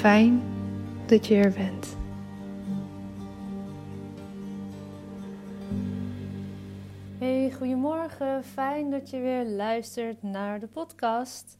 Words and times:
Fijn 0.00 0.42
dat 1.06 1.26
je 1.26 1.34
er 1.34 1.52
bent. 1.52 1.96
Hey, 7.18 7.52
goedemorgen. 7.52 8.44
Fijn 8.44 8.90
dat 8.90 9.10
je 9.10 9.18
weer 9.18 9.44
luistert 9.44 10.22
naar 10.22 10.60
de 10.60 10.66
podcast. 10.66 11.58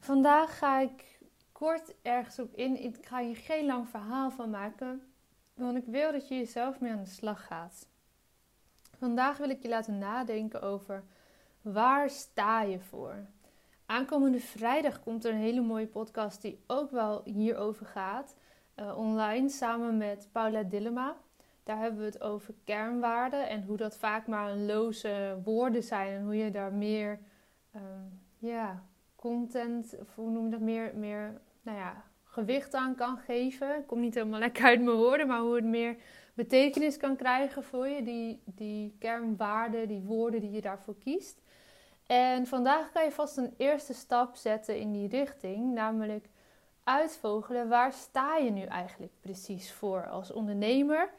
Vandaag 0.00 0.58
ga 0.58 0.80
ik 0.80 1.18
kort 1.52 1.94
ergens 2.02 2.38
op 2.38 2.54
in. 2.54 2.82
Ik 2.84 2.96
ga 3.00 3.20
hier 3.20 3.36
geen 3.36 3.66
lang 3.66 3.88
verhaal 3.88 4.30
van 4.30 4.50
maken, 4.50 5.02
want 5.54 5.76
ik 5.76 5.84
wil 5.86 6.12
dat 6.12 6.28
je 6.28 6.34
jezelf 6.34 6.80
mee 6.80 6.92
aan 6.92 7.04
de 7.04 7.10
slag 7.10 7.46
gaat. 7.46 7.86
Vandaag 8.98 9.36
wil 9.36 9.50
ik 9.50 9.62
je 9.62 9.68
laten 9.68 9.98
nadenken 9.98 10.62
over 10.62 11.04
waar 11.60 12.10
sta 12.10 12.62
je 12.62 12.80
voor? 12.80 13.26
Aankomende 13.86 14.40
vrijdag 14.40 15.00
komt 15.00 15.24
er 15.24 15.32
een 15.32 15.40
hele 15.40 15.60
mooie 15.60 15.86
podcast 15.86 16.42
die 16.42 16.58
ook 16.66 16.90
wel 16.90 17.22
hierover 17.24 17.86
gaat. 17.86 18.36
Uh, 18.76 18.98
online 18.98 19.48
samen 19.48 19.96
met 19.96 20.28
Paula 20.32 20.62
Dillema. 20.62 21.16
Daar 21.62 21.78
hebben 21.78 22.00
we 22.00 22.06
het 22.06 22.20
over 22.20 22.54
kernwaarden 22.64 23.48
en 23.48 23.62
hoe 23.62 23.76
dat 23.76 23.96
vaak 23.96 24.26
maar 24.26 24.50
een 24.50 24.66
loze 24.66 25.40
woorden 25.44 25.82
zijn. 25.82 26.12
En 26.12 26.24
hoe 26.24 26.36
je 26.36 26.50
daar 26.50 26.72
meer 26.72 27.18
um, 27.74 28.20
ja, 28.38 28.82
content, 29.16 29.96
hoe 30.14 30.30
noem 30.30 30.44
je 30.44 30.50
dat, 30.50 30.60
meer, 30.60 30.92
meer 30.94 31.40
nou 31.62 31.78
ja, 31.78 32.04
gewicht 32.24 32.74
aan 32.74 32.94
kan 32.94 33.18
geven. 33.18 33.76
Ik 33.78 33.86
kom 33.86 34.00
niet 34.00 34.14
helemaal 34.14 34.40
lekker 34.40 34.64
uit 34.64 34.82
mijn 34.82 34.96
woorden, 34.96 35.26
maar 35.26 35.40
hoe 35.40 35.54
het 35.54 35.64
meer 35.64 35.96
betekenis 36.34 36.96
kan 36.96 37.16
krijgen 37.16 37.62
voor 37.62 37.88
je. 37.88 38.02
Die, 38.02 38.42
die 38.44 38.96
kernwaarden, 38.98 39.88
die 39.88 40.02
woorden 40.02 40.40
die 40.40 40.50
je 40.50 40.60
daarvoor 40.60 40.96
kiest. 40.98 41.44
En 42.06 42.46
vandaag 42.46 42.92
kan 42.92 43.04
je 43.04 43.12
vast 43.12 43.36
een 43.36 43.54
eerste 43.56 43.94
stap 43.94 44.36
zetten 44.36 44.78
in 44.78 44.92
die 44.92 45.08
richting, 45.08 45.72
namelijk 45.74 46.28
uitvogelen 46.84 47.68
waar 47.68 47.92
sta 47.92 48.36
je 48.36 48.50
nu 48.50 48.62
eigenlijk 48.62 49.12
precies 49.20 49.72
voor 49.72 50.08
als 50.08 50.32
ondernemer, 50.32 51.10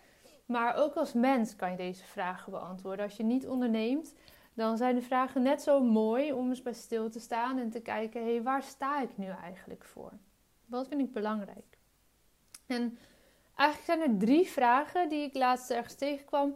maar 0.46 0.76
ook 0.76 0.96
als 0.96 1.14
mens 1.14 1.56
kan 1.56 1.72
je 1.72 1.78
deze 1.78 2.04
vragen 2.04 2.52
beantwoorden. 2.52 3.06
Als 3.06 3.18
je 3.18 3.24
niet 3.24 3.48
onderneemt, 3.48 4.14
dan 4.54 4.78
zijn 4.78 4.96
de 4.96 5.02
vragen 5.02 5.42
net 5.42 5.62
zo 5.62 5.84
mooi 5.84 6.34
om 6.34 6.50
eens 6.50 6.62
bij 6.62 6.74
stil 6.74 7.10
te 7.10 7.20
staan 7.20 7.60
en 7.60 7.70
te 7.70 7.80
kijken, 7.80 8.24
hé, 8.24 8.32
hey, 8.32 8.44
waar 8.44 8.64
sta 8.64 9.02
ik 9.02 9.18
nu 9.18 9.28
eigenlijk 9.44 9.84
voor? 9.84 10.12
Wat 10.66 10.88
vind 10.88 11.02
ik 11.02 11.14
belangrijk? 11.14 11.78
En 12.66 12.98
eigenlijk 13.56 14.02
zijn 14.02 14.12
er 14.12 14.18
drie 14.20 14.48
vragen 14.48 15.10
die 15.10 15.24
ik 15.24 15.34
laatst 15.34 15.70
ergens 15.70 15.96
tegenkwam, 15.96 16.56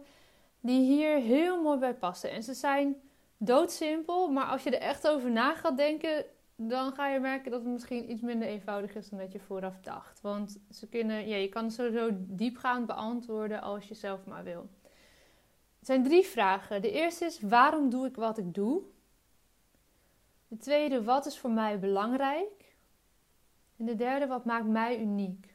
die 0.60 0.80
hier 0.80 1.16
heel 1.16 1.62
mooi 1.62 1.78
bij 1.78 1.94
passen. 1.94 2.30
En 2.30 2.42
ze 2.42 2.54
zijn 2.54 2.96
doodsimpel, 3.44 4.28
maar 4.28 4.44
als 4.46 4.62
je 4.62 4.70
er 4.70 4.88
echt 4.88 5.08
over 5.08 5.30
na 5.30 5.54
gaat 5.54 5.76
denken, 5.76 6.24
dan 6.56 6.92
ga 6.92 7.08
je 7.08 7.20
merken 7.20 7.50
dat 7.50 7.62
het 7.62 7.72
misschien 7.72 8.10
iets 8.10 8.20
minder 8.20 8.48
eenvoudig 8.48 8.94
is 8.94 9.08
dan 9.08 9.18
dat 9.18 9.32
je 9.32 9.40
vooraf 9.40 9.80
dacht. 9.80 10.20
Want 10.20 10.60
ze 10.70 10.88
kunnen, 10.88 11.28
ja, 11.28 11.36
je 11.36 11.48
kan 11.48 11.64
het 11.64 11.72
sowieso 11.72 12.10
diepgaand 12.12 12.86
beantwoorden 12.86 13.62
als 13.62 13.88
je 13.88 13.94
zelf 13.94 14.24
maar 14.26 14.44
wil. 14.44 14.68
Het 15.78 15.86
zijn 15.86 16.02
drie 16.02 16.24
vragen. 16.24 16.82
De 16.82 16.90
eerste 16.90 17.24
is: 17.24 17.40
waarom 17.40 17.90
doe 17.90 18.06
ik 18.06 18.16
wat 18.16 18.38
ik 18.38 18.54
doe? 18.54 18.82
De 20.48 20.56
tweede: 20.56 21.02
wat 21.04 21.26
is 21.26 21.38
voor 21.38 21.50
mij 21.50 21.78
belangrijk? 21.78 22.74
En 23.76 23.84
de 23.84 23.96
derde: 23.96 24.26
wat 24.26 24.44
maakt 24.44 24.66
mij 24.66 25.00
uniek? 25.00 25.51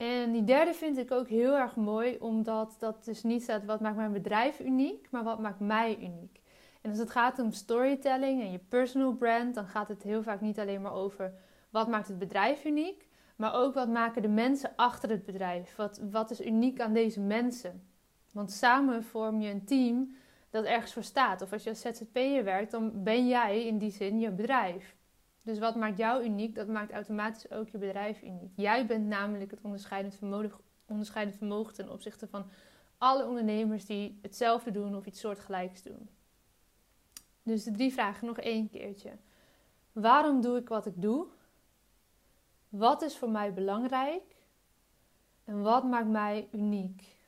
En 0.00 0.32
die 0.32 0.44
derde 0.44 0.74
vind 0.74 0.98
ik 0.98 1.10
ook 1.10 1.28
heel 1.28 1.56
erg 1.56 1.76
mooi, 1.76 2.16
omdat 2.20 2.76
dat 2.78 3.04
dus 3.04 3.22
niet 3.22 3.42
staat 3.42 3.64
wat 3.64 3.80
maakt 3.80 3.96
mijn 3.96 4.12
bedrijf 4.12 4.60
uniek, 4.60 5.08
maar 5.10 5.24
wat 5.24 5.38
maakt 5.38 5.60
mij 5.60 5.96
uniek. 6.00 6.40
En 6.80 6.90
als 6.90 6.98
het 6.98 7.10
gaat 7.10 7.38
om 7.38 7.52
storytelling 7.52 8.42
en 8.42 8.52
je 8.52 8.58
personal 8.58 9.12
brand, 9.12 9.54
dan 9.54 9.66
gaat 9.66 9.88
het 9.88 10.02
heel 10.02 10.22
vaak 10.22 10.40
niet 10.40 10.58
alleen 10.58 10.82
maar 10.82 10.92
over 10.92 11.34
wat 11.70 11.88
maakt 11.88 12.08
het 12.08 12.18
bedrijf 12.18 12.64
uniek, 12.64 13.08
maar 13.36 13.54
ook 13.54 13.74
wat 13.74 13.88
maken 13.88 14.22
de 14.22 14.28
mensen 14.28 14.72
achter 14.76 15.10
het 15.10 15.24
bedrijf. 15.24 15.76
Wat, 15.76 16.00
wat 16.10 16.30
is 16.30 16.40
uniek 16.40 16.80
aan 16.80 16.92
deze 16.92 17.20
mensen? 17.20 17.88
Want 18.32 18.52
samen 18.52 19.04
vorm 19.04 19.40
je 19.40 19.50
een 19.50 19.64
team 19.64 20.14
dat 20.50 20.64
ergens 20.64 20.92
voor 20.92 21.02
staat. 21.02 21.42
Of 21.42 21.52
als 21.52 21.62
je 21.62 21.70
als 21.70 21.80
ZZP'er 21.80 22.44
werkt, 22.44 22.70
dan 22.70 23.02
ben 23.02 23.28
jij 23.28 23.66
in 23.66 23.78
die 23.78 23.90
zin 23.90 24.18
je 24.18 24.30
bedrijf. 24.30 24.96
Dus 25.42 25.58
wat 25.58 25.76
maakt 25.76 25.98
jou 25.98 26.24
uniek, 26.24 26.54
dat 26.54 26.68
maakt 26.68 26.92
automatisch 26.92 27.50
ook 27.50 27.68
je 27.68 27.78
bedrijf 27.78 28.22
uniek. 28.22 28.52
Jij 28.56 28.86
bent 28.86 29.06
namelijk 29.06 29.50
het 29.50 29.60
onderscheidend 29.62 30.14
vermogen, 30.14 30.58
onderscheidend 30.86 31.36
vermogen 31.36 31.74
ten 31.74 31.90
opzichte 31.90 32.28
van 32.28 32.46
alle 32.98 33.26
ondernemers 33.26 33.86
die 33.86 34.18
hetzelfde 34.22 34.70
doen 34.70 34.96
of 34.96 35.06
iets 35.06 35.20
soortgelijks 35.20 35.82
doen. 35.82 36.08
Dus 37.42 37.64
de 37.64 37.70
drie 37.70 37.92
vragen 37.92 38.26
nog 38.26 38.38
één 38.38 38.70
keertje. 38.70 39.10
Waarom 39.92 40.40
doe 40.40 40.58
ik 40.58 40.68
wat 40.68 40.86
ik 40.86 41.02
doe? 41.02 41.26
Wat 42.68 43.02
is 43.02 43.16
voor 43.16 43.30
mij 43.30 43.52
belangrijk? 43.52 44.36
En 45.44 45.62
wat 45.62 45.84
maakt 45.84 46.08
mij 46.08 46.48
uniek? 46.52 47.18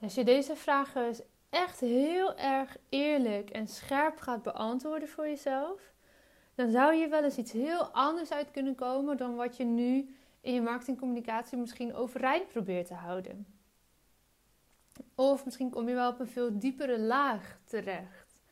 Als 0.00 0.14
je 0.14 0.24
deze 0.24 0.56
vragen 0.56 1.14
echt 1.50 1.80
heel 1.80 2.36
erg 2.36 2.76
eerlijk 2.88 3.50
en 3.50 3.68
scherp 3.68 4.18
gaat 4.18 4.42
beantwoorden 4.42 5.08
voor 5.08 5.26
jezelf, 5.28 5.94
dan 6.56 6.70
zou 6.70 6.94
je 6.94 7.08
wel 7.08 7.24
eens 7.24 7.36
iets 7.36 7.52
heel 7.52 7.84
anders 7.84 8.32
uit 8.32 8.50
kunnen 8.50 8.74
komen 8.74 9.16
dan 9.16 9.34
wat 9.34 9.56
je 9.56 9.64
nu 9.64 10.16
in 10.40 10.54
je 10.54 10.60
marketingcommunicatie 10.60 11.58
misschien 11.58 11.94
overeind 11.94 12.48
probeert 12.48 12.86
te 12.86 12.94
houden. 12.94 13.46
Of 15.14 15.44
misschien 15.44 15.70
kom 15.70 15.88
je 15.88 15.94
wel 15.94 16.10
op 16.10 16.20
een 16.20 16.26
veel 16.26 16.58
diepere 16.58 16.98
laag 16.98 17.58
terecht. 17.64 18.42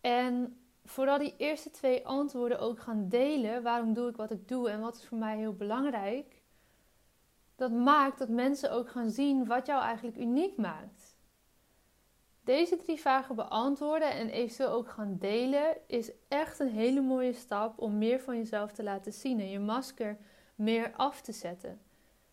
En 0.00 0.60
vooral 0.84 1.18
die 1.18 1.34
eerste 1.36 1.70
twee 1.70 2.06
antwoorden 2.06 2.58
ook 2.58 2.80
gaan 2.80 3.08
delen, 3.08 3.62
waarom 3.62 3.92
doe 3.92 4.08
ik 4.08 4.16
wat 4.16 4.30
ik 4.30 4.48
doe 4.48 4.70
en 4.70 4.80
wat 4.80 4.96
is 4.96 5.06
voor 5.06 5.18
mij 5.18 5.36
heel 5.36 5.54
belangrijk, 5.54 6.42
dat 7.56 7.70
maakt 7.70 8.18
dat 8.18 8.28
mensen 8.28 8.72
ook 8.72 8.90
gaan 8.90 9.10
zien 9.10 9.46
wat 9.46 9.66
jou 9.66 9.82
eigenlijk 9.82 10.16
uniek 10.16 10.56
maakt. 10.56 11.05
Deze 12.46 12.76
drie 12.76 13.00
vragen 13.00 13.34
beantwoorden 13.34 14.10
en 14.10 14.28
eventueel 14.28 14.70
ook 14.70 14.88
gaan 14.88 15.16
delen 15.18 15.76
is 15.86 16.10
echt 16.28 16.58
een 16.58 16.70
hele 16.70 17.00
mooie 17.00 17.32
stap 17.32 17.78
om 17.78 17.98
meer 17.98 18.20
van 18.20 18.36
jezelf 18.36 18.72
te 18.72 18.82
laten 18.82 19.12
zien 19.12 19.40
en 19.40 19.50
je 19.50 19.58
masker 19.58 20.16
meer 20.54 20.92
af 20.96 21.20
te 21.20 21.32
zetten. 21.32 21.80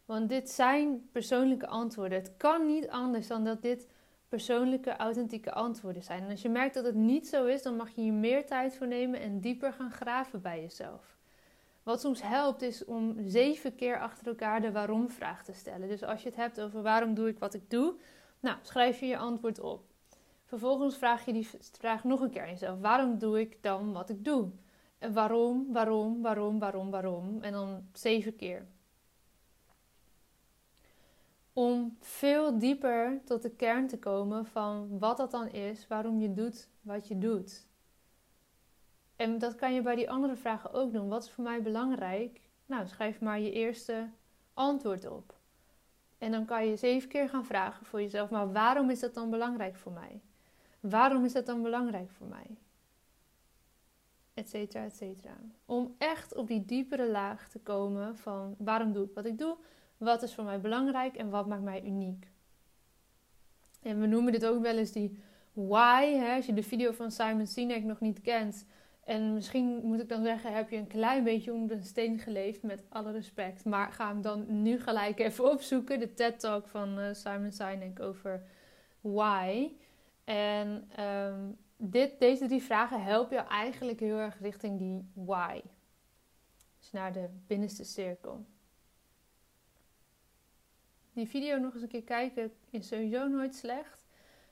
Want 0.06 0.30
dit 0.30 0.50
zijn 0.50 1.10
persoonlijke 1.12 1.68
antwoorden. 1.68 2.18
Het 2.18 2.38
kan 2.38 2.66
niet 2.66 2.90
anders 2.90 3.28
dan 3.28 3.44
dat 3.44 3.62
dit 3.62 3.88
persoonlijke, 4.28 4.96
authentieke 4.96 5.52
antwoorden 5.54 6.04
zijn. 6.04 6.24
En 6.24 6.30
als 6.30 6.42
je 6.42 6.50
merkt 6.50 6.74
dat 6.74 6.86
het 6.86 6.96
niet 6.96 7.28
zo 7.28 7.46
is, 7.46 7.62
dan 7.62 7.76
mag 7.76 7.90
je 7.90 8.02
hier 8.02 8.14
meer 8.14 8.46
tijd 8.46 8.76
voor 8.76 8.88
nemen 8.88 9.20
en 9.20 9.40
dieper 9.40 9.74
gaan 9.74 9.92
graven 9.92 10.42
bij 10.42 10.62
jezelf. 10.62 11.18
Wat 11.84 12.02
soms 12.02 12.22
helpt 12.22 12.62
is 12.62 12.86
om 12.86 13.16
zeven 13.26 13.76
keer 13.76 14.00
achter 14.00 14.28
elkaar 14.28 14.62
de 14.62 14.72
waarom-vraag 14.72 15.44
te 15.44 15.54
stellen. 15.54 15.88
Dus 15.88 16.04
als 16.04 16.22
je 16.22 16.28
het 16.28 16.38
hebt 16.38 16.62
over 16.62 16.82
waarom 16.82 17.14
doe 17.14 17.28
ik 17.28 17.40
wat 17.40 17.54
ik 17.54 17.70
doe, 17.70 17.96
nou 18.40 18.58
schrijf 18.62 19.00
je 19.00 19.06
je 19.06 19.18
antwoord 19.18 19.60
op. 19.60 19.92
Vervolgens 20.54 20.98
vraag 20.98 21.26
je 21.26 21.34
die 21.34 21.50
vraag 21.72 22.04
nog 22.04 22.22
een 22.22 22.30
keer 22.30 22.42
aan 22.42 22.50
jezelf: 22.50 22.80
waarom 22.80 23.18
doe 23.18 23.40
ik 23.40 23.64
dan 23.64 23.94
wat 23.94 24.10
ik 24.10 24.26
doe? 24.26 24.52
En 24.98 25.14
waarom, 25.14 25.74
waarom, 25.74 26.22
waarom, 26.22 26.60
waarom, 26.60 26.92
waarom? 26.92 27.42
En 27.42 27.52
dan 27.52 27.88
zeven 27.94 28.36
keer. 28.36 28.68
Om 31.54 31.98
veel 32.00 32.60
dieper 32.60 33.22
tot 33.26 33.42
de 33.42 33.50
kern 33.50 33.88
te 33.88 34.00
komen 34.00 34.46
van 34.46 35.00
wat 35.00 35.18
dat 35.18 35.32
dan 35.32 35.48
is, 35.48 35.88
waarom 35.88 36.20
je 36.20 36.34
doet 36.34 36.70
wat 36.82 37.08
je 37.08 37.18
doet. 37.18 37.68
En 39.16 39.38
dat 39.38 39.56
kan 39.56 39.74
je 39.74 39.82
bij 39.82 39.96
die 39.96 40.10
andere 40.10 40.36
vragen 40.36 40.74
ook 40.74 40.94
doen. 40.94 41.08
Wat 41.10 41.24
is 41.24 41.32
voor 41.32 41.44
mij 41.44 41.62
belangrijk? 41.62 42.42
Nou, 42.66 42.88
schrijf 42.88 43.22
maar 43.22 43.40
je 43.40 43.52
eerste 43.52 44.10
antwoord 44.54 45.10
op. 45.10 45.36
En 46.18 46.32
dan 46.32 46.46
kan 46.46 46.66
je 46.68 46.76
zeven 46.76 47.10
keer 47.10 47.30
gaan 47.30 47.46
vragen 47.46 47.86
voor 47.86 48.02
jezelf, 48.02 48.30
maar 48.30 48.52
waarom 48.52 48.90
is 48.90 49.00
dat 49.00 49.14
dan 49.14 49.30
belangrijk 49.30 49.76
voor 49.76 49.92
mij? 49.92 50.22
Waarom 50.90 51.26
is 51.26 51.34
dat 51.34 51.46
dan 51.46 51.62
belangrijk 51.62 52.10
voor 52.12 52.28
mij? 52.28 52.58
Etcetera, 54.34 54.84
etcetera. 54.84 55.38
Om 55.66 55.96
echt 55.98 56.36
op 56.36 56.48
die 56.48 56.66
diepere 56.66 57.10
laag 57.10 57.50
te 57.50 57.60
komen 57.60 58.18
van 58.18 58.56
waarom 58.58 58.94
doe 58.94 59.06
ik 59.06 59.14
wat 59.14 59.26
ik 59.26 59.38
doe? 59.38 59.58
Wat 59.98 60.24
is 60.24 60.34
voor 60.34 60.44
mij 60.44 60.60
belangrijk 60.60 61.16
en 61.16 61.30
wat 61.30 61.48
maakt 61.48 61.64
mij 61.64 61.84
uniek? 61.84 62.28
En 63.82 64.00
we 64.00 64.06
noemen 64.06 64.32
dit 64.32 64.46
ook 64.46 64.62
wel 64.62 64.78
eens 64.78 64.92
die 64.92 65.18
why. 65.54 66.14
Hè? 66.14 66.36
Als 66.36 66.46
je 66.46 66.54
de 66.54 66.64
video 66.64 66.92
van 66.92 67.12
Simon 67.12 67.48
Sinek 67.48 67.84
nog 67.84 68.00
niet 68.00 68.22
kent. 68.22 68.66
En 69.04 69.34
misschien 69.34 69.80
moet 69.84 70.02
ik 70.02 70.10
dan 70.10 70.24
zeggen, 70.24 70.54
heb 70.54 70.70
je 70.70 70.78
een 70.78 70.88
klein 70.88 71.24
beetje 71.24 71.54
onder 71.54 71.78
een 71.78 71.84
steen 71.84 72.20
geleefd, 72.20 72.64
met 72.64 72.84
alle 72.90 73.12
respect. 73.12 73.66
Maar 73.66 73.92
ga 73.92 74.08
hem 74.08 74.22
dan 74.22 74.62
nu 74.62 74.80
gelijk 74.80 75.20
even 75.20 75.52
opzoeken. 75.52 76.00
De 76.00 76.14
TED-talk 76.14 76.68
van 76.68 77.00
uh, 77.00 77.06
Simon 77.14 77.52
Sinek 77.52 78.00
over 78.00 78.44
why. 79.02 79.72
En 80.24 80.90
ehm, 80.96 81.52
dit, 81.78 82.20
deze 82.20 82.48
drie 82.48 82.64
vragen 82.64 83.04
helpen 83.04 83.38
je 83.38 83.44
eigenlijk 83.44 84.00
heel 84.00 84.18
erg 84.18 84.40
richting 84.40 84.78
die 84.78 85.10
why. 85.14 85.62
Dus 86.80 86.92
naar 86.92 87.14
de 87.14 87.30
binnenste 87.48 87.84
cirkel. 87.84 88.46
Die 91.14 91.28
video 91.28 91.58
nog 91.58 91.74
eens 91.74 91.82
een 91.82 91.88
keer 91.88 92.04
kijken 92.04 92.54
is 92.70 92.88
sowieso 92.88 93.28
nooit 93.28 93.56
slecht. 93.56 94.06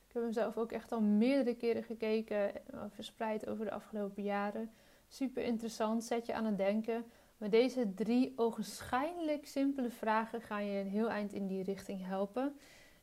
Ik 0.06 0.12
heb 0.18 0.22
hem 0.22 0.32
zelf 0.32 0.56
ook 0.56 0.72
echt 0.72 0.92
al 0.92 1.00
meerdere 1.00 1.56
keren 1.56 1.82
gekeken, 1.82 2.66
eh, 2.66 2.84
verspreid 2.88 3.46
over 3.46 3.64
de 3.64 3.70
afgelopen 3.70 4.22
jaren. 4.22 4.70
Super 5.08 5.42
interessant, 5.42 6.04
zet 6.04 6.26
je 6.26 6.34
aan 6.34 6.44
het 6.44 6.56
denken. 6.56 7.04
Maar 7.36 7.50
deze 7.50 7.94
drie 7.94 8.32
ogenschijnlijk 8.36 9.46
simpele 9.46 9.90
vragen 9.90 10.40
gaan 10.40 10.64
je 10.64 10.80
een 10.80 10.88
heel 10.88 11.10
eind 11.10 11.32
in 11.32 11.46
die 11.46 11.62
richting 11.62 12.06
helpen. 12.06 12.56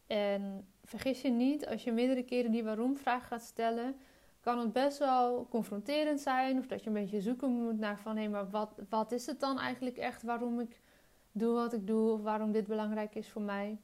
En 0.08 0.68
vergis 0.90 1.22
je 1.22 1.30
niet, 1.30 1.68
als 1.68 1.84
je 1.84 1.92
meerdere 1.92 2.24
keren 2.24 2.52
die 2.52 2.64
waarom-vraag 2.64 3.28
gaat 3.28 3.42
stellen, 3.42 3.96
kan 4.40 4.60
het 4.60 4.74
best 4.74 4.98
wel 4.98 5.48
confronterend 5.50 6.20
zijn. 6.20 6.58
Of 6.58 6.68
dat 6.68 6.84
je 6.84 6.88
een 6.88 6.94
beetje 6.94 7.22
zoeken 7.22 7.52
moet 7.52 7.80
naar 7.80 8.00
van 8.00 8.18
hé, 8.18 8.28
maar 8.28 8.50
wat, 8.50 8.82
wat 8.90 9.12
is 9.12 9.26
het 9.26 9.40
dan 9.40 9.60
eigenlijk 9.60 9.98
echt 9.98 10.24
waarom 10.24 10.60
ik 10.60 10.82
doe 11.32 11.54
wat 11.54 11.74
ik 11.74 11.88
doe 11.88 12.12
of 12.12 12.22
waarom 12.22 12.52
dit 12.52 12.68
belangrijk 12.68 13.16
is 13.16 13.30
voor 13.30 13.42
mij. 13.42 13.78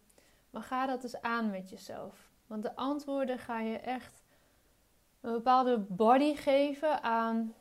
Maar 0.49 0.61
ga 0.61 0.85
dat 0.85 1.03
eens 1.03 1.21
aan 1.21 1.49
met 1.49 1.69
jezelf. 1.69 2.31
Want 2.47 2.63
de 2.63 2.75
antwoorden 2.75 3.39
ga 3.39 3.59
je 3.59 3.77
echt 3.77 4.23
een 5.21 5.31
bepaalde 5.31 5.79
body 5.79 6.35
geven 6.35 7.03
aan 7.03 7.53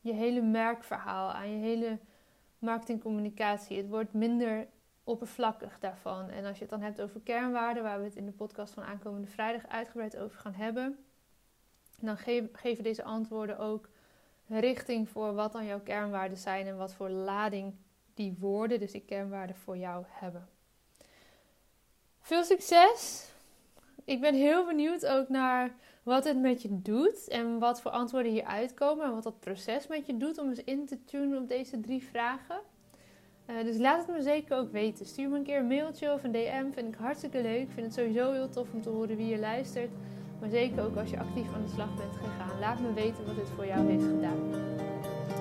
je 0.00 0.12
hele 0.12 0.40
merkverhaal, 0.40 1.32
aan 1.32 1.50
je 1.50 1.58
hele 1.58 1.98
marketingcommunicatie. 2.58 3.76
Het 3.76 3.88
wordt 3.88 4.12
minder 4.12 4.68
oppervlakkig 5.10 5.78
daarvan. 5.78 6.28
En 6.28 6.44
als 6.44 6.56
je 6.56 6.60
het 6.60 6.70
dan 6.70 6.82
hebt 6.82 7.00
over 7.00 7.20
kernwaarden, 7.20 7.82
waar 7.82 7.98
we 7.98 8.04
het 8.04 8.16
in 8.16 8.26
de 8.26 8.32
podcast 8.32 8.74
van 8.74 8.82
aankomende 8.82 9.26
vrijdag 9.26 9.66
uitgebreid 9.68 10.16
over 10.16 10.38
gaan 10.38 10.54
hebben, 10.54 10.98
dan 12.00 12.16
geven 12.52 12.82
deze 12.82 13.02
antwoorden 13.02 13.58
ook 13.58 13.88
richting 14.46 15.08
voor 15.08 15.34
wat 15.34 15.52
dan 15.52 15.66
jouw 15.66 15.80
kernwaarden 15.80 16.38
zijn 16.38 16.66
en 16.66 16.76
wat 16.76 16.94
voor 16.94 17.08
lading 17.08 17.74
die 18.14 18.36
woorden, 18.38 18.78
dus 18.78 18.92
die 18.92 19.04
kernwaarden, 19.04 19.56
voor 19.56 19.76
jou 19.76 20.04
hebben. 20.08 20.48
Veel 22.20 22.44
succes! 22.44 23.28
Ik 24.04 24.20
ben 24.20 24.34
heel 24.34 24.66
benieuwd 24.66 25.06
ook 25.06 25.28
naar 25.28 25.74
wat 26.02 26.24
het 26.24 26.38
met 26.38 26.62
je 26.62 26.82
doet 26.82 27.28
en 27.28 27.58
wat 27.58 27.80
voor 27.80 27.90
antwoorden 27.90 28.32
hier 28.32 28.44
uitkomen 28.44 29.04
en 29.04 29.14
wat 29.14 29.22
dat 29.22 29.40
proces 29.40 29.86
met 29.86 30.06
je 30.06 30.16
doet 30.16 30.38
om 30.38 30.48
eens 30.48 30.64
in 30.64 30.86
te 30.86 31.04
tunen 31.04 31.42
op 31.42 31.48
deze 31.48 31.80
drie 31.80 32.02
vragen. 32.02 32.60
Eh, 33.50 33.64
dus 33.64 33.78
laat 33.78 34.06
het 34.06 34.16
me 34.16 34.22
zeker 34.22 34.56
ook 34.56 34.72
weten. 34.72 35.06
Stuur 35.06 35.28
me 35.28 35.36
een 35.36 35.42
keer 35.42 35.58
een 35.58 35.66
mailtje 35.66 36.12
of 36.12 36.24
een 36.24 36.32
DM. 36.32 36.66
Vind 36.74 36.88
ik 36.88 36.94
hartstikke 36.98 37.42
leuk. 37.42 37.60
Ik 37.60 37.74
vind 37.74 37.86
het 37.86 37.94
sowieso 37.94 38.32
heel 38.32 38.48
tof 38.48 38.66
om 38.72 38.82
te 38.82 38.88
horen 38.88 39.16
wie 39.16 39.28
je 39.28 39.38
luistert. 39.38 39.90
Maar 40.40 40.48
zeker 40.48 40.84
ook 40.84 40.96
als 40.96 41.10
je 41.10 41.18
actief 41.18 41.46
aan 41.54 41.64
de 41.66 41.72
slag 41.74 41.94
bent 41.96 42.14
gegaan. 42.22 42.60
Laat 42.60 42.80
me 42.80 42.92
weten 42.94 43.24
wat 43.26 43.36
dit 43.36 43.48
voor 43.56 43.66
jou 43.66 43.90
heeft 43.90 44.04
gedaan. 44.04 44.40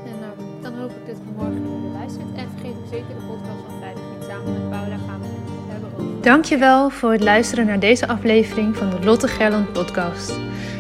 En 0.06 0.18
uh, 0.22 0.64
dan 0.64 0.74
hoop 0.74 0.90
ik 0.90 1.06
dat 1.08 1.18
je 1.18 1.32
morgen 1.36 1.82
weer 1.82 1.92
luistert. 1.92 2.28
En 2.36 2.50
vergeet 2.50 2.76
ook 2.82 2.90
zeker 2.92 3.08
de 3.08 3.26
podcast 3.32 3.62
van 3.66 3.78
vrijdag 3.80 4.04
niet. 4.14 4.24
Samen 4.30 4.54
met 4.54 4.70
Paula 4.70 4.98
gaan 5.08 5.20
we 5.22 5.28
het 5.28 5.72
hebben 5.72 5.90
over... 5.94 6.22
Dankjewel 6.22 6.90
voor 6.90 7.12
het 7.12 7.24
luisteren 7.24 7.66
naar 7.66 7.80
deze 7.80 8.08
aflevering 8.08 8.76
van 8.78 8.90
de 8.90 9.00
Lotte 9.06 9.28
Gerland 9.28 9.74
podcast. 9.74 10.28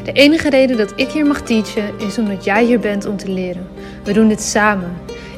De 0.03 0.11
enige 0.11 0.49
reden 0.49 0.77
dat 0.77 0.93
ik 0.95 1.09
hier 1.09 1.25
mag 1.25 1.41
teachen 1.41 1.99
is 1.99 2.17
omdat 2.17 2.43
jij 2.43 2.63
hier 2.65 2.79
bent 2.79 3.05
om 3.05 3.17
te 3.17 3.29
leren. 3.31 3.67
We 4.03 4.13
doen 4.13 4.27
dit 4.27 4.41
samen. 4.41 4.91